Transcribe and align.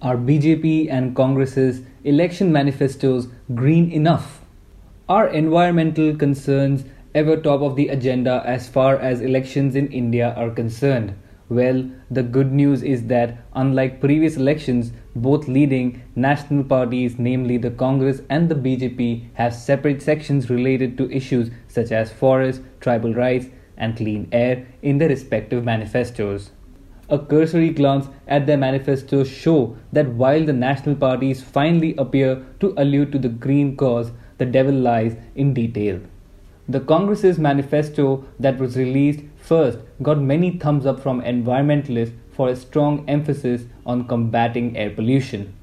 Are 0.00 0.16
BJP 0.16 0.92
and 0.92 1.16
Congress's 1.16 1.82
election 2.04 2.52
manifestos 2.52 3.26
green 3.52 3.90
enough? 3.90 4.44
Are 5.08 5.26
environmental 5.26 6.14
concerns 6.14 6.84
ever 7.16 7.36
top 7.36 7.62
of 7.62 7.74
the 7.74 7.88
agenda 7.88 8.44
as 8.46 8.68
far 8.68 8.94
as 8.94 9.20
elections 9.20 9.74
in 9.74 9.88
India 9.88 10.34
are 10.36 10.50
concerned? 10.50 11.16
Well, 11.48 11.90
the 12.12 12.22
good 12.22 12.52
news 12.52 12.84
is 12.84 13.08
that, 13.08 13.38
unlike 13.54 14.00
previous 14.00 14.36
elections, 14.36 14.92
both 15.16 15.48
leading 15.48 16.00
national 16.14 16.62
parties, 16.62 17.18
namely 17.18 17.58
the 17.58 17.72
Congress 17.72 18.22
and 18.30 18.48
the 18.48 18.54
BJP, 18.54 19.30
have 19.34 19.52
separate 19.52 20.00
sections 20.00 20.48
related 20.48 20.96
to 20.98 21.10
issues 21.10 21.50
such 21.66 21.90
as 21.90 22.12
forests, 22.12 22.62
tribal 22.78 23.14
rights, 23.14 23.46
and 23.76 23.96
clean 23.96 24.28
air 24.30 24.64
in 24.80 24.98
their 24.98 25.08
respective 25.08 25.64
manifestos. 25.64 26.52
A 27.10 27.18
cursory 27.18 27.70
glance 27.70 28.08
at 28.26 28.46
their 28.46 28.58
manifestos 28.58 29.28
show 29.28 29.76
that 29.92 30.08
while 30.08 30.44
the 30.44 30.52
national 30.52 30.96
parties 30.96 31.42
finally 31.42 31.94
appear 31.96 32.44
to 32.60 32.74
allude 32.76 33.12
to 33.12 33.18
the 33.18 33.30
green 33.30 33.76
cause, 33.76 34.10
the 34.36 34.44
devil 34.44 34.74
lies 34.74 35.16
in 35.34 35.54
detail. 35.54 36.00
The 36.68 36.80
Congress's 36.80 37.38
manifesto 37.38 38.26
that 38.38 38.58
was 38.58 38.76
released 38.76 39.20
first 39.38 39.78
got 40.02 40.20
many 40.20 40.58
thumbs 40.58 40.84
up 40.84 41.00
from 41.00 41.22
environmentalists 41.22 42.12
for 42.30 42.50
a 42.50 42.56
strong 42.56 43.08
emphasis 43.08 43.62
on 43.86 44.06
combating 44.06 44.76
air 44.76 44.90
pollution. 44.90 45.54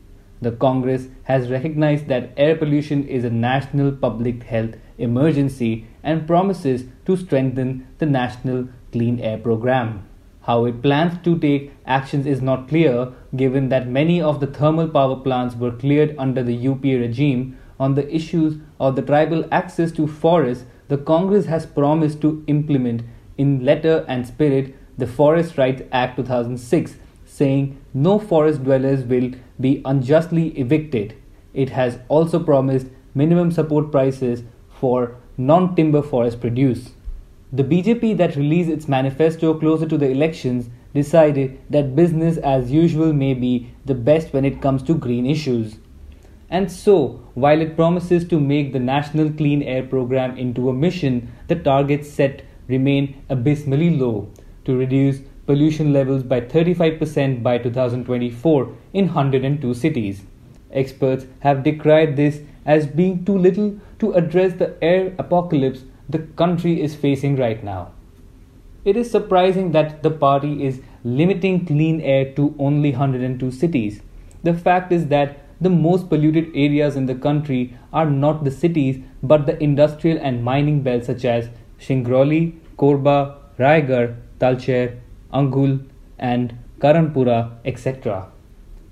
The 0.42 0.52
Congress 0.52 1.08
has 1.26 1.52
recognized 1.52 2.08
that 2.08 2.34
air 2.38 2.56
pollution 2.56 3.08
is 3.08 3.24
a 3.24 3.30
national 3.30 3.92
public 3.92 4.44
health 4.44 4.72
emergency 4.98 5.86
and 6.02 6.26
promises 6.26 6.86
to 7.06 7.16
strengthen 7.16 7.88
the 8.00 8.08
national 8.08 8.70
clean 8.92 9.20
air 9.20 9.38
program. 9.38 10.08
How 10.46 10.66
it 10.66 10.84
plans 10.84 11.18
to 11.24 11.40
take 11.40 11.72
actions 11.88 12.28
is 12.28 12.40
not 12.40 12.68
clear, 12.68 13.12
given 13.36 13.70
that 13.70 13.88
many 13.88 14.22
of 14.22 14.40
the 14.40 14.46
thermal 14.46 14.88
power 14.88 15.16
plants 15.16 15.56
were 15.56 15.72
cleared 15.72 16.16
under 16.20 16.44
the 16.44 16.54
UPA 16.54 17.00
regime. 17.00 17.58
On 17.80 17.96
the 17.96 18.08
issues 18.16 18.60
of 18.80 18.96
the 18.96 19.02
tribal 19.02 19.48
access 19.52 19.92
to 19.94 20.06
forests, 20.06 20.66
the 20.88 21.00
Congress 21.00 21.48
has 21.48 21.66
promised 21.66 22.22
to 22.22 22.44
implement 22.46 23.02
in 23.40 23.66
letter 23.66 24.06
and 24.08 24.28
spirit 24.28 24.76
the 25.00 25.08
Forest 25.08 25.58
Rights 25.58 25.82
Act 25.92 26.18
2006, 26.18 26.96
saying 27.26 27.82
no 27.96 28.20
forest 28.20 28.64
dwellers 28.64 29.04
will 29.04 29.32
be 29.60 29.82
unjustly 29.84 30.50
evicted. 30.60 31.16
It 31.56 31.72
has 31.72 31.98
also 32.08 32.38
promised 32.40 32.86
minimum 33.16 33.52
support 33.52 33.92
prices 33.92 34.44
for 34.70 35.18
non 35.38 35.76
timber 35.76 36.04
forest 36.04 36.40
produce. 36.40 36.92
The 37.56 37.64
BJP 37.64 38.18
that 38.18 38.36
released 38.36 38.70
its 38.70 38.90
manifesto 38.90 39.54
closer 39.54 39.88
to 39.88 39.98
the 39.98 40.10
elections 40.10 40.70
decided 40.94 41.58
that 41.70 41.96
business 41.96 42.36
as 42.36 42.70
usual 42.70 43.14
may 43.14 43.34
be 43.34 43.74
the 43.86 43.96
best 43.96 44.34
when 44.34 44.44
it 44.44 44.62
comes 44.62 44.84
to 44.84 44.94
green 44.94 45.26
issues. 45.26 45.78
And 46.50 46.70
so, 46.70 47.22
while 47.34 47.62
it 47.62 47.78
promises 47.78 48.28
to 48.28 48.42
make 48.42 48.74
the 48.74 48.80
National 48.80 49.32
Clean 49.32 49.64
Air 49.64 49.84
Program 49.84 50.38
into 50.38 50.68
a 50.68 50.74
mission, 50.74 51.32
the 51.48 51.56
targets 51.56 52.10
set 52.10 52.44
remain 52.68 53.24
abysmally 53.30 53.90
low 53.90 54.30
to 54.66 54.76
reduce 54.76 55.22
pollution 55.46 55.94
levels 55.94 56.24
by 56.24 56.42
35% 56.42 57.42
by 57.42 57.58
2024 57.58 58.76
in 58.92 59.06
102 59.06 59.74
cities. 59.74 60.24
Experts 60.74 61.26
have 61.40 61.64
decried 61.64 62.18
this 62.18 62.42
as 62.66 62.86
being 62.86 63.24
too 63.24 63.38
little 63.38 63.80
to 64.00 64.12
address 64.12 64.56
the 64.56 64.76
air 64.84 65.16
apocalypse 65.18 65.84
the 66.10 66.20
country 66.20 66.82
is 66.82 66.96
facing 66.96 67.36
right 67.36 67.64
now. 67.64 67.92
It 68.84 68.96
is 68.96 69.10
surprising 69.10 69.72
that 69.72 70.04
the 70.04 70.12
party 70.12 70.64
is 70.66 70.82
limiting 71.04 71.66
clean 71.66 72.02
air 72.02 72.32
to 72.34 72.56
only 72.60 72.92
102 72.92 73.52
cities. 73.52 74.02
The 74.44 74.54
fact 74.54 74.92
is 74.92 75.08
that 75.08 75.40
the 75.60 75.70
most 75.70 76.10
polluted 76.10 76.52
areas 76.54 76.96
in 76.96 77.06
the 77.06 77.16
country 77.16 77.76
are 77.92 78.10
not 78.10 78.44
the 78.44 78.52
cities 78.52 79.04
but 79.24 79.46
the 79.46 79.62
industrial 79.64 80.20
and 80.22 80.44
mining 80.44 80.82
belts 80.82 81.08
such 81.08 81.26
as 81.26 81.50
Singrauli, 81.80 82.60
Korba, 82.78 83.38
Raigarh, 83.58 84.16
Talcher, 84.40 85.00
Angul, 85.34 85.88
and 86.20 86.58
Karanpura, 86.80 87.54
etc. 87.66 88.28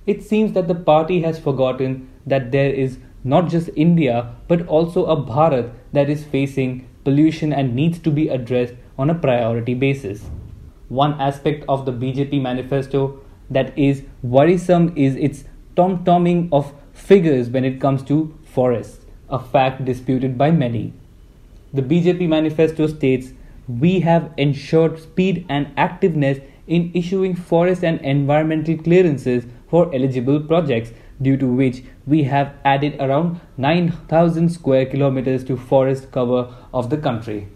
It 0.08 0.24
seems 0.24 0.54
that 0.54 0.68
the 0.68 0.76
party 0.76 1.22
has 1.22 1.40
forgotten 1.40 2.10
that 2.26 2.52
there 2.52 2.72
is 2.72 2.98
not 3.24 3.50
just 3.50 3.70
India 3.76 4.36
but 4.48 4.66
also 4.68 5.06
a 5.06 5.16
Bharat 5.16 5.72
that 5.92 6.10
is 6.10 6.24
facing 6.24 6.88
pollution 7.04 7.54
and 7.54 7.76
needs 7.76 8.00
to 8.00 8.12
be 8.12 8.30
addressed 8.30 8.74
on 8.98 9.10
a 9.10 9.16
priority 9.16 9.74
basis. 9.74 10.24
One 10.90 11.20
aspect 11.20 11.66
of 11.68 11.86
the 11.86 11.92
BJP 11.92 12.42
manifesto 12.42 13.20
that 13.50 13.78
is 13.78 14.04
worrisome 14.22 14.94
is 14.96 15.16
its 15.16 15.44
tom-tomming 15.76 16.50
of 16.52 16.74
figures 16.94 17.50
when 17.50 17.66
it 17.66 17.82
comes 17.82 18.04
to 18.04 18.38
forests, 18.46 19.06
a 19.30 19.40
fact 19.40 19.86
disputed 19.86 20.38
by 20.38 20.52
many. 20.52 20.94
The 21.74 21.82
BJP 21.82 22.28
manifesto 22.30 22.88
states 22.88 23.34
we 23.68 24.02
have 24.02 24.32
ensured 24.38 25.00
speed 25.00 25.46
and 25.50 25.76
activeness 25.76 26.44
in 26.68 26.92
issuing 26.94 27.36
forest 27.36 27.84
and 27.84 28.00
environmental 28.02 28.78
clearances 28.78 29.46
for 29.70 29.94
eligible 29.94 30.40
projects, 30.40 30.92
due 31.24 31.38
to 31.38 31.48
which 31.48 31.84
we 32.06 32.24
have 32.24 32.54
added 32.64 32.96
around 33.00 33.40
9,000 33.58 34.50
square 34.50 34.86
kilometers 34.86 35.44
to 35.46 35.58
forest 35.58 36.12
cover 36.12 36.54
of 36.74 36.90
the 36.90 36.98
country. 36.98 37.48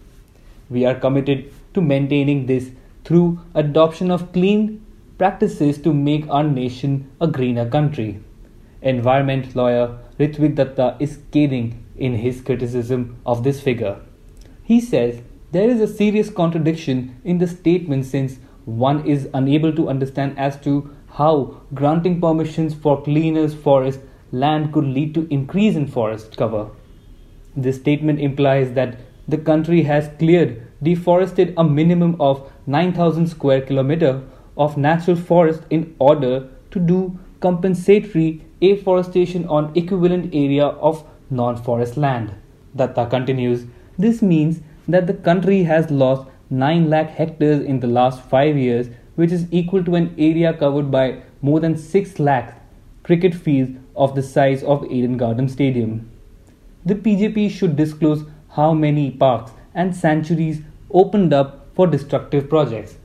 We 0.70 0.84
are 0.84 0.94
committed 0.94 1.52
to 1.74 1.80
maintaining 1.80 2.46
this 2.46 2.70
through 3.04 3.40
adoption 3.54 4.10
of 4.10 4.32
clean 4.32 4.84
practices 5.18 5.78
to 5.82 5.92
make 5.92 6.28
our 6.28 6.44
nation 6.44 7.10
a 7.20 7.26
greener 7.26 7.68
country. 7.68 8.20
Environment 8.82 9.54
lawyer 9.56 9.98
Ritwick 10.18 10.54
Dutta 10.56 11.00
is 11.00 11.14
scathing 11.14 11.84
in 11.96 12.14
his 12.14 12.40
criticism 12.40 13.18
of 13.26 13.44
this 13.44 13.60
figure. 13.60 14.00
He 14.62 14.80
says 14.80 15.22
there 15.50 15.68
is 15.68 15.80
a 15.80 15.92
serious 15.92 16.30
contradiction 16.30 17.20
in 17.24 17.38
the 17.38 17.48
statement 17.48 18.04
since 18.04 18.38
one 18.64 19.06
is 19.06 19.28
unable 19.32 19.72
to 19.72 19.88
understand 19.88 20.38
as 20.38 20.60
to 20.60 20.94
how 21.12 21.60
granting 21.74 22.20
permissions 22.20 22.74
for 22.74 23.02
cleaner 23.02 23.48
forest 23.48 24.00
land 24.32 24.72
could 24.72 24.84
lead 24.84 25.14
to 25.14 25.26
increase 25.30 25.74
in 25.74 25.86
forest 25.86 26.36
cover. 26.36 26.70
This 27.56 27.76
statement 27.76 28.20
implies 28.20 28.72
that 28.74 28.98
the 29.26 29.38
country 29.38 29.82
has 29.82 30.10
cleared 30.18 30.62
deforested 30.82 31.54
a 31.56 31.64
minimum 31.64 32.16
of 32.20 32.50
9000 32.66 33.26
square 33.26 33.60
kilometer 33.60 34.22
of 34.56 34.76
natural 34.76 35.16
forest 35.16 35.62
in 35.70 35.94
order 35.98 36.48
to 36.70 36.78
do 36.78 37.18
compensatory 37.40 38.44
afforestation 38.62 39.46
on 39.46 39.72
equivalent 39.76 40.34
area 40.34 40.66
of 40.66 41.04
non-forest 41.30 41.96
land. 41.96 42.34
Dutta 42.76 43.08
continues, 43.08 43.66
this 43.98 44.22
means 44.22 44.60
that 44.86 45.06
the 45.06 45.14
country 45.14 45.64
has 45.64 45.90
lost 45.90 46.28
9 46.50 46.88
lakh 46.88 47.10
hectares 47.10 47.62
in 47.64 47.80
the 47.80 47.86
last 47.86 48.22
5 48.22 48.56
years, 48.56 48.88
which 49.18 49.32
is 49.32 49.46
equal 49.50 49.84
to 49.84 49.96
an 49.98 50.08
area 50.26 50.52
covered 50.62 50.90
by 50.92 51.04
more 51.42 51.60
than 51.60 51.76
6 51.76 52.18
lakh 52.20 52.50
cricket 53.08 53.34
fields 53.34 53.72
of 53.96 54.14
the 54.14 54.22
size 54.22 54.62
of 54.62 54.84
Eden 54.96 55.16
Garden 55.22 55.48
Stadium. 55.48 55.94
The 56.86 56.94
BJP 56.94 57.50
should 57.50 57.74
disclose 57.74 58.24
how 58.56 58.72
many 58.74 59.10
parks 59.10 59.52
and 59.74 59.96
sanctuaries 59.96 60.60
opened 60.90 61.32
up 61.32 61.66
for 61.74 61.86
destructive 61.86 62.48
projects. 62.48 62.96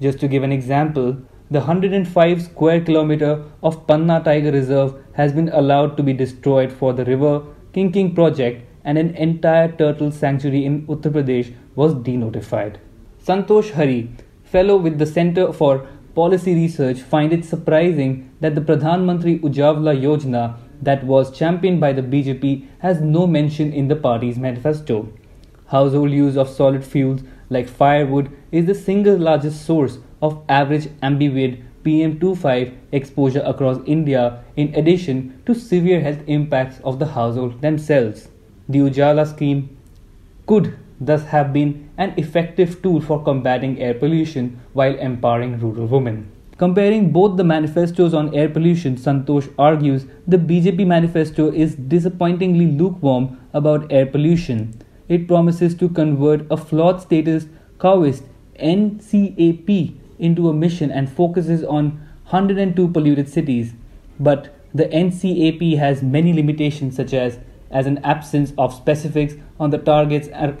Just 0.00 0.18
to 0.20 0.28
give 0.34 0.42
an 0.42 0.52
example, 0.52 1.16
the 1.50 1.60
105 1.60 2.42
square 2.42 2.80
kilometer 2.80 3.44
of 3.62 3.86
Panna 3.86 4.20
Tiger 4.24 4.50
Reserve 4.50 4.94
has 5.12 5.32
been 5.32 5.50
allowed 5.50 5.96
to 5.96 6.02
be 6.02 6.12
destroyed 6.12 6.72
for 6.72 6.92
the 6.92 7.04
river 7.04 7.42
King 7.72 7.92
King 7.92 8.14
project 8.14 8.66
and 8.84 8.98
an 8.98 9.14
entire 9.14 9.70
turtle 9.70 10.10
sanctuary 10.10 10.64
in 10.64 10.86
Uttar 10.88 11.12
Pradesh 11.12 11.54
was 11.76 11.94
denotified. 11.94 12.76
Santosh 13.24 13.70
Harish, 13.70 14.08
fellow 14.52 14.76
with 14.76 14.98
the 14.98 15.06
Center 15.06 15.50
for 15.50 15.88
Policy 16.14 16.54
Research, 16.54 17.00
find 17.00 17.32
it 17.32 17.44
surprising 17.44 18.30
that 18.40 18.54
the 18.54 18.60
Pradhan 18.60 19.06
Mantri 19.06 19.40
Ujjwala 19.40 19.98
Yojana 19.98 20.58
that 20.82 21.04
was 21.04 21.36
championed 21.36 21.80
by 21.80 21.92
the 21.94 22.02
BJP 22.02 22.66
has 22.80 23.00
no 23.00 23.26
mention 23.26 23.72
in 23.72 23.88
the 23.88 23.96
party's 23.96 24.38
manifesto. 24.38 25.10
Household 25.68 26.10
use 26.10 26.36
of 26.36 26.50
solid 26.50 26.84
fuels 26.84 27.22
like 27.48 27.66
firewood 27.66 28.30
is 28.50 28.66
the 28.66 28.74
single 28.74 29.16
largest 29.16 29.64
source 29.64 29.98
of 30.20 30.44
average 30.50 30.88
ambient 31.00 31.60
PM25 31.82 32.76
exposure 32.92 33.42
across 33.46 33.78
India 33.86 34.44
in 34.56 34.74
addition 34.74 35.42
to 35.46 35.54
severe 35.54 36.00
health 36.00 36.20
impacts 36.26 36.78
of 36.84 36.98
the 36.98 37.06
household 37.06 37.62
themselves. 37.62 38.28
The 38.68 38.80
Ujjwala 38.80 39.26
scheme 39.34 39.78
could 40.46 40.76
thus 41.06 41.24
have 41.24 41.52
been 41.52 41.90
an 41.96 42.14
effective 42.16 42.80
tool 42.82 43.00
for 43.00 43.22
combating 43.22 43.78
air 43.78 43.94
pollution 43.94 44.60
while 44.72 44.94
empowering 44.98 45.58
rural 45.58 45.86
women. 45.86 46.30
Comparing 46.58 47.10
both 47.12 47.36
the 47.36 47.44
manifestos 47.44 48.14
on 48.14 48.34
air 48.34 48.48
pollution, 48.48 48.96
Santosh 48.96 49.52
argues 49.58 50.06
the 50.26 50.36
BJP 50.36 50.86
manifesto 50.86 51.50
is 51.50 51.74
disappointingly 51.74 52.66
lukewarm 52.66 53.40
about 53.52 53.90
air 53.90 54.06
pollution. 54.06 54.72
It 55.08 55.26
promises 55.26 55.74
to 55.76 55.88
convert 55.88 56.46
a 56.50 56.56
flawed 56.56 57.02
status 57.02 57.46
quoist 57.78 58.24
NCAP 58.60 59.96
into 60.18 60.48
a 60.48 60.54
mission 60.54 60.90
and 60.90 61.10
focuses 61.10 61.64
on 61.64 62.00
102 62.30 62.88
polluted 62.88 63.28
cities. 63.28 63.72
but 64.22 64.54
the 64.74 64.84
NCAP 64.84 65.76
has 65.78 66.02
many 66.02 66.32
limitations, 66.32 66.96
such 66.96 67.12
as 67.12 67.38
as 67.70 67.86
an 67.86 67.98
absence 68.04 68.52
of 68.58 68.72
specifics 68.72 69.34
on 69.58 69.70
the 69.70 69.78
targets 69.78 70.28
and 70.28 70.58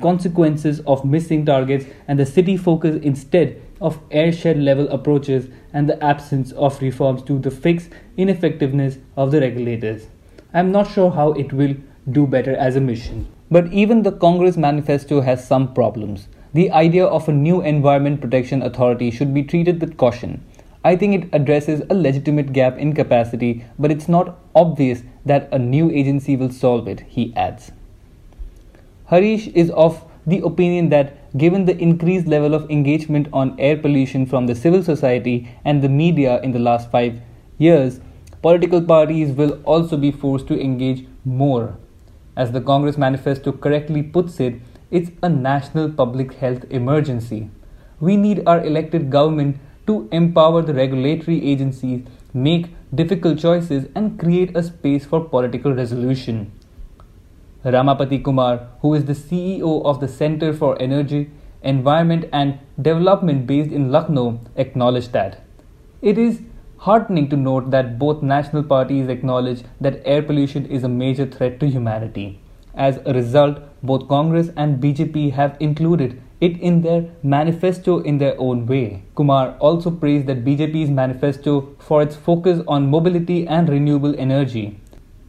consequences 0.00 0.80
of 0.86 1.04
missing 1.04 1.44
targets, 1.44 1.86
and 2.06 2.18
the 2.18 2.26
city 2.26 2.56
focus 2.56 3.00
instead 3.02 3.60
of 3.80 3.98
airshed 4.10 4.62
level 4.62 4.88
approaches 4.90 5.48
and 5.72 5.88
the 5.88 6.02
absence 6.04 6.52
of 6.52 6.80
reforms 6.80 7.22
to 7.24 7.38
the 7.38 7.50
fix 7.50 7.88
ineffectiveness 8.16 8.98
of 9.16 9.32
the 9.32 9.40
regulators. 9.40 10.06
I 10.54 10.60
am 10.60 10.70
not 10.70 10.88
sure 10.88 11.10
how 11.10 11.32
it 11.32 11.52
will 11.52 11.74
do 12.10 12.26
better 12.26 12.54
as 12.54 12.76
a 12.76 12.80
mission. 12.80 13.26
But 13.50 13.72
even 13.72 14.02
the 14.02 14.12
Congress 14.12 14.56
manifesto 14.56 15.20
has 15.20 15.46
some 15.46 15.74
problems. 15.74 16.28
The 16.54 16.70
idea 16.70 17.04
of 17.04 17.28
a 17.28 17.32
new 17.32 17.60
Environment 17.62 18.20
Protection 18.20 18.62
Authority 18.62 19.10
should 19.10 19.34
be 19.34 19.42
treated 19.42 19.80
with 19.80 19.96
caution. 19.96 20.44
I 20.84 20.96
think 20.96 21.14
it 21.14 21.30
addresses 21.32 21.82
a 21.88 21.94
legitimate 21.94 22.52
gap 22.52 22.78
in 22.78 22.92
capacity, 22.92 23.64
but 23.78 23.90
it's 23.90 24.08
not 24.08 24.38
obvious 24.54 25.02
that 25.24 25.48
a 25.52 25.58
new 25.58 25.90
agency 25.90 26.36
will 26.36 26.50
solve 26.50 26.88
it, 26.88 27.00
he 27.08 27.32
adds. 27.34 27.72
Harish 29.12 29.48
is 29.48 29.70
of 29.72 30.06
the 30.26 30.38
opinion 30.38 30.88
that 30.88 31.36
given 31.36 31.66
the 31.66 31.76
increased 31.76 32.26
level 32.26 32.54
of 32.54 32.70
engagement 32.70 33.28
on 33.30 33.54
air 33.60 33.76
pollution 33.76 34.24
from 34.24 34.46
the 34.46 34.54
civil 34.54 34.82
society 34.82 35.50
and 35.66 35.82
the 35.82 35.88
media 35.90 36.40
in 36.40 36.52
the 36.52 36.58
last 36.58 36.90
five 36.90 37.20
years, 37.58 38.00
political 38.40 38.80
parties 38.80 39.32
will 39.32 39.60
also 39.64 39.98
be 39.98 40.10
forced 40.10 40.46
to 40.46 40.58
engage 40.58 41.04
more. 41.26 41.76
As 42.38 42.52
the 42.52 42.62
Congress 42.62 42.96
manifesto 42.96 43.52
correctly 43.52 44.02
puts 44.02 44.40
it, 44.40 44.54
it's 44.90 45.10
a 45.22 45.28
national 45.28 45.90
public 45.90 46.32
health 46.36 46.64
emergency. 46.70 47.50
We 48.00 48.16
need 48.16 48.42
our 48.46 48.64
elected 48.64 49.10
government 49.10 49.58
to 49.88 50.08
empower 50.10 50.62
the 50.62 50.72
regulatory 50.72 51.46
agencies, 51.46 52.06
make 52.32 52.74
difficult 52.94 53.38
choices, 53.38 53.88
and 53.94 54.18
create 54.18 54.56
a 54.56 54.62
space 54.62 55.04
for 55.04 55.22
political 55.22 55.74
resolution. 55.74 56.50
Ramapati 57.64 58.24
Kumar, 58.24 58.68
who 58.80 58.94
is 58.94 59.04
the 59.04 59.12
CEO 59.12 59.84
of 59.84 60.00
the 60.00 60.08
Center 60.08 60.52
for 60.52 60.80
Energy, 60.82 61.30
Environment 61.62 62.28
and 62.32 62.58
Development 62.80 63.46
based 63.46 63.70
in 63.70 63.92
Lucknow, 63.92 64.40
acknowledged 64.56 65.12
that. 65.12 65.44
It 66.00 66.18
is 66.18 66.40
heartening 66.78 67.28
to 67.28 67.36
note 67.36 67.70
that 67.70 67.98
both 67.98 68.22
national 68.22 68.64
parties 68.64 69.08
acknowledge 69.08 69.62
that 69.80 70.02
air 70.04 70.22
pollution 70.22 70.66
is 70.66 70.82
a 70.82 70.88
major 70.88 71.24
threat 71.24 71.60
to 71.60 71.68
humanity. 71.68 72.40
As 72.74 72.98
a 73.06 73.12
result, 73.12 73.60
both 73.82 74.08
Congress 74.08 74.50
and 74.56 74.82
BJP 74.82 75.32
have 75.32 75.56
included 75.60 76.20
it 76.40 76.58
in 76.60 76.82
their 76.82 77.08
manifesto 77.22 78.00
in 78.00 78.18
their 78.18 78.34
own 78.40 78.66
way. 78.66 79.04
Kumar 79.14 79.56
also 79.60 79.92
praised 79.92 80.26
that 80.26 80.44
BJP's 80.44 80.90
manifesto 80.90 81.76
for 81.78 82.02
its 82.02 82.16
focus 82.16 82.60
on 82.66 82.90
mobility 82.90 83.46
and 83.46 83.68
renewable 83.68 84.18
energy. 84.18 84.80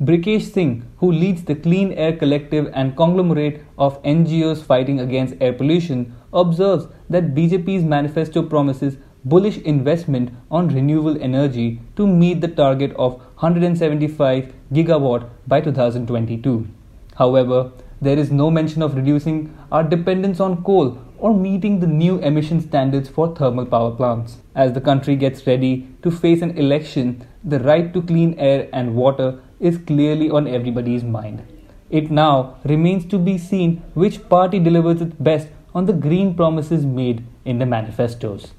Brikesh 0.03 0.51
Singh, 0.51 0.85
who 0.97 1.09
leads 1.09 1.43
the 1.43 1.55
Clean 1.55 1.93
Air 1.93 2.17
Collective 2.17 2.69
and 2.73 2.97
conglomerate 2.97 3.63
of 3.77 4.03
NGOs 4.03 4.61
fighting 4.61 4.99
against 4.99 5.35
air 5.39 5.53
pollution, 5.53 6.13
observes 6.33 6.87
that 7.09 7.33
BJP's 7.33 7.85
manifesto 7.85 8.43
promises 8.43 8.97
bullish 9.23 9.59
investment 9.59 10.31
on 10.51 10.67
renewable 10.67 11.21
energy 11.21 11.79
to 11.95 12.05
meet 12.05 12.41
the 12.41 12.49
target 12.49 12.91
of 12.97 13.13
175 13.13 14.53
gigawatt 14.73 15.29
by 15.47 15.61
2022. 15.61 16.67
However, 17.15 17.71
there 18.01 18.19
is 18.19 18.29
no 18.29 18.51
mention 18.51 18.81
of 18.81 18.95
reducing 18.95 19.57
our 19.71 19.83
dependence 19.83 20.41
on 20.41 20.63
coal 20.63 20.97
or 21.17 21.33
meeting 21.33 21.79
the 21.79 21.87
new 21.87 22.17
emission 22.19 22.59
standards 22.59 23.07
for 23.07 23.33
thermal 23.33 23.65
power 23.65 23.91
plants. 23.91 24.39
As 24.53 24.73
the 24.73 24.81
country 24.81 25.15
gets 25.15 25.47
ready 25.47 25.87
to 26.01 26.11
face 26.11 26.41
an 26.41 26.57
election, 26.57 27.25
the 27.45 27.59
right 27.59 27.93
to 27.93 28.01
clean 28.01 28.33
air 28.37 28.67
and 28.73 28.95
water 28.95 29.39
is 29.63 29.77
clearly 29.89 30.29
on 30.29 30.47
everybody's 30.47 31.03
mind. 31.03 31.43
It 31.89 32.11
now 32.11 32.57
remains 32.65 33.05
to 33.11 33.17
be 33.17 33.37
seen 33.37 33.77
which 33.93 34.27
party 34.27 34.59
delivers 34.59 35.01
its 35.01 35.15
best 35.15 35.47
on 35.73 35.85
the 35.85 35.93
green 35.93 36.35
promises 36.35 36.85
made 36.85 37.23
in 37.45 37.59
the 37.59 37.65
manifestos. 37.65 38.51